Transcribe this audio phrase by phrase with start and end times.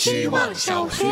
[0.00, 1.04] 希望小学。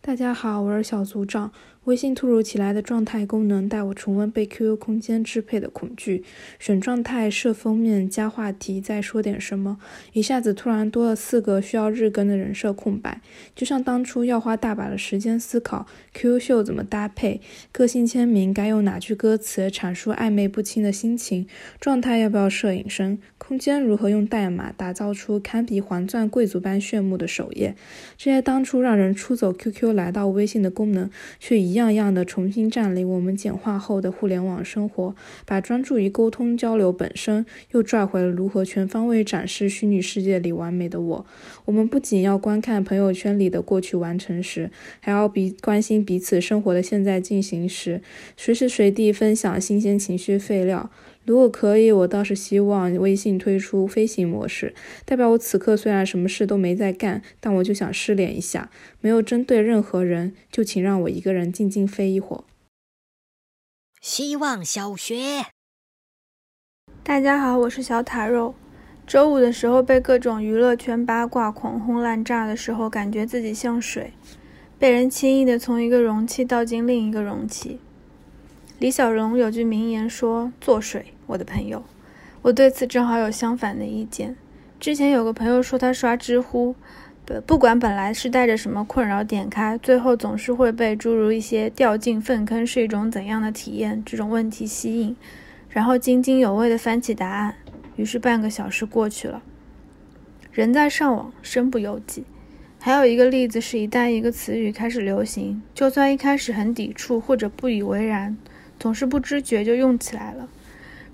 [0.00, 1.50] 大家好，我是小组长。
[1.84, 6.24] 微信突如其来的状态功能带我重温被 QQ 空间支配的恐惧。
[6.58, 9.78] 选状态、设封面、加话题、再说点什么，
[10.14, 13.20] 一下子突然多了四个需要日更的人设空白。
[13.54, 21.46] 就像当初要花大把的时间思考 QQ 秀怎么搭配，个性签名该用哪句歌词阐述暧昧不清的心情，
[21.78, 27.76] 状态要不要设隐身，空间如何用代码打造出堪比黄钻贵族般炫目的首页，
[28.16, 31.73] 这些当初让人出走 QQ 来到微信的功能，却一。
[31.74, 35.14] 样样的重新占领我们简化后的互联网生活，
[35.46, 41.26] 把专注于沟通交流本身又拽回了如何全方位展示虚拟世界里完美的我。
[41.66, 44.70] 我们不仅要观看朋友圈里的过去完成时，
[45.00, 48.00] 还要比关心彼此生活的现在进行时，
[48.36, 50.90] 随时随地分享新鲜情绪废料。
[51.26, 54.74] 如果可以，我倒是希望微信推出飞行模式，
[55.06, 62.44] 代表我此刻虽然什么事都没在干，但我就想失联一下，没有针对任何人，就请让我一个人静静飞一会儿。
[64.02, 65.46] 希望小学，
[67.02, 68.54] 大家好，我是小塔肉。
[69.06, 74.12] 周五的时候被各种娱乐圈八卦狂轰滥炸的时候，感觉自己像水，
[74.78, 77.80] 被人轻易的从一个容器倒进另一个容器。
[78.78, 81.82] 李小龙有句名言说：“做水。”我的朋友，
[82.42, 84.36] 我对此正好有相反的意见。
[84.80, 86.74] 之前有个朋友说他刷知乎，
[87.24, 95.16] 不不管本来是带着什么困扰点开，最后总是会被诸如一些掉进粪坑是一种怎样的体验这种问题吸引，
[95.70, 97.54] 然后津津有味地翻起答案。
[97.96, 99.40] 于是半个小时过去了，
[100.52, 102.24] 人在上网，身不由己。
[102.80, 108.36] 还有一个例子是，一旦一个词语开始流行，就算一开始很抵触或者不以为然，
[108.78, 110.48] 总是不知觉就用起来了。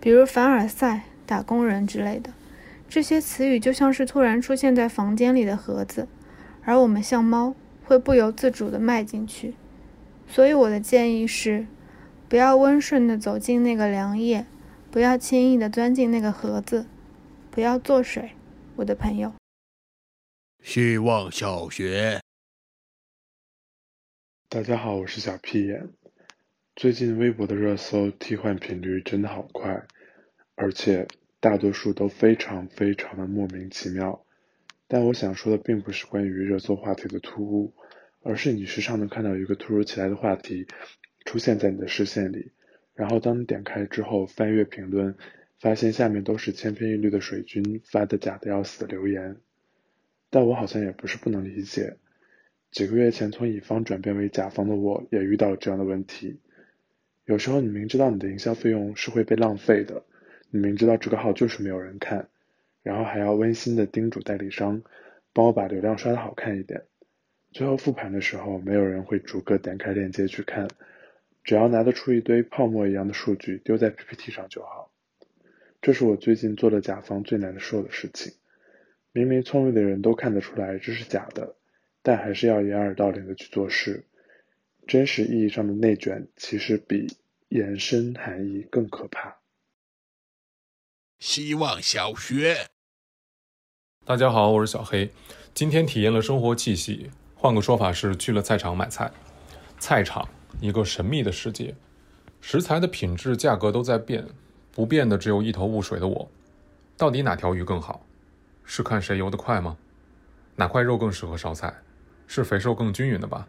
[0.00, 2.32] 比如凡尔赛、打工人之类的，
[2.88, 6.06] 这些词语就像是突然出现在房间里的盒子，
[6.62, 9.54] 而我们像猫，会不由自主地迈进去。
[10.28, 11.66] 所以我的建议是，
[12.28, 14.46] 不要温顺地走进那个凉夜，
[14.90, 16.86] 不要轻易地钻进那个盒子，
[17.50, 18.32] 不要做水，
[18.76, 19.32] 我的朋友。
[20.62, 22.20] 希望小学，
[24.48, 25.88] 大家好，我是小屁眼。
[26.76, 29.86] 最近微博的热搜替换频率真的好快，
[30.56, 31.08] 而且
[31.40, 34.22] 大多数都非常非常的莫名其妙。
[34.86, 37.72] 但我想说的并不是关于热搜话题的突兀，
[38.22, 40.66] 而是你时常能看到一个突如其来的话题
[41.24, 42.52] 出现在你的视线里，
[42.94, 45.16] 然后当你点开之后翻阅评论，
[45.58, 49.38] 发现下面都是千篇一律的水军发的假的要死的留言。
[50.28, 51.96] 但我好像也不是不能理解，
[52.70, 56.38] 几个月前从乙方转变为甲方的我也遇到了这样的问题。
[57.26, 60.04] 有时候你明知道你的营销费用是会被浪费的，
[60.50, 62.28] 你明知道这个号就是没有人看，
[62.84, 64.82] 然后还要温馨的叮嘱代理商，
[65.32, 66.84] 帮我把流量刷的好看一点。
[67.50, 70.68] 最后复盘的时候，没有人会逐个点开链接去看，
[71.42, 74.92] 只要拿得出一堆泡沫一样的数据丢在 PPT 上就好。
[75.82, 78.34] 这是我最近做的甲方最难受的事情。
[79.12, 81.56] 明明聪明的人都看得出来这是假的，
[82.02, 84.04] 但还是要掩耳盗铃的去做事。
[84.86, 87.16] 真实意义上的内卷，其实比
[87.48, 89.38] 延伸含义更可怕。
[91.18, 92.68] 希望小学，
[94.04, 95.10] 大家好，我是小黑。
[95.52, 99.10] 今天体验了生活气息，换个说法是去了菜场买菜。
[99.80, 100.28] 菜场，
[100.60, 101.74] 一个神秘的世界，
[102.40, 104.24] 食材的品质、价格都在变，
[104.70, 106.30] 不变的只有一头雾水的我。
[106.96, 108.06] 到底哪条鱼更好？
[108.62, 109.76] 是看谁游得快吗？
[110.54, 111.74] 哪块肉更适合烧菜？
[112.28, 113.48] 是肥瘦更均匀的吧？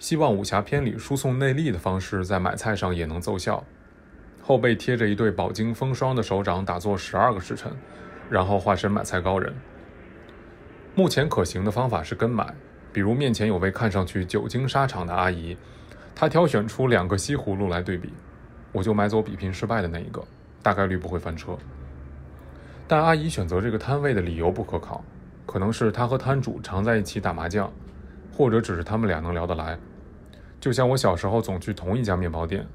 [0.00, 3.62] 希望武侠片里输送内力的方式在买菜上也能奏效。
[4.42, 7.70] 后背贴着一对饱经风霜的手掌，打坐十二个时辰，
[8.30, 9.54] 然后化身买菜高人。
[10.94, 12.54] 目前可行的方法是跟买，
[12.94, 15.54] 比如面前有位看上去久经沙场的阿姨，
[16.14, 18.10] 她挑选出两个西葫芦来对比，
[18.72, 20.24] 我就买走比拼失败的那一个，
[20.62, 21.58] 大概率不会翻车。
[22.88, 25.04] 但阿姨选择这个摊位的理由不可考，
[25.44, 27.70] 可能是她和摊主常在一起打麻将，
[28.32, 29.78] 或者只是他们俩能聊得来。
[30.60, 32.68] 就像我小时候总去同一家面包店，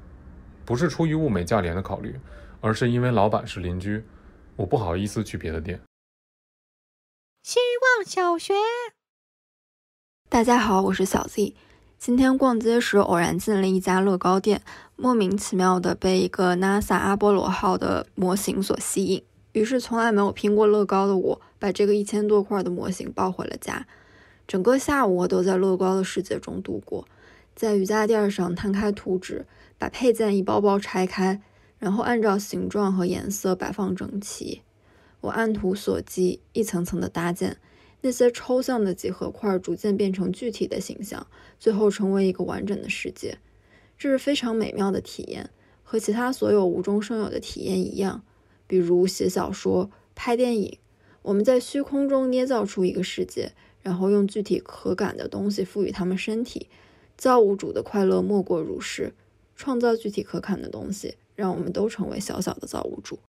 [0.64, 2.18] 不是出于物美价廉的考虑，
[2.60, 4.02] 而是因为老板是邻居，
[4.56, 5.80] 我不好意思去别的店。
[7.44, 8.54] 希望小学，
[10.28, 11.54] 大家好，我是小 Z。
[11.96, 14.62] 今天逛街时偶然进了一家乐高店，
[14.96, 19.22] 莫名其妙的被一个 NASA 阿波罗号的模型所吸引，
[19.52, 23.86] 于是从来没有拼过乐高的我，把这个一千多块的模型抱回了家。
[24.48, 27.06] 整个下午我都在乐高的世界中度过。
[27.56, 29.46] 在瑜伽垫上摊开图纸，
[29.78, 31.40] 把配件一包包拆开，
[31.78, 34.60] 然后按照形状和颜色摆放整齐。
[35.22, 37.56] 我按图索骥，一层层的搭建，
[38.02, 41.26] 那些抽象的几何块逐渐变成具体的形象，
[41.58, 43.38] 最后成为一个完整的世界。
[43.96, 45.48] 这是非常美妙的体验，
[45.82, 48.22] 和其他所有无中生有的体验一样，
[48.66, 50.78] 比如写小说、拍电影。
[51.22, 56.68] 我们在虚空中捏造出一个世界，然后用具体可感的东西赋予它们身体。
[57.16, 59.14] 造物主的快乐莫过如是，
[59.56, 63.18] 创造具体可看的东西，让我们都成为小小的造物主。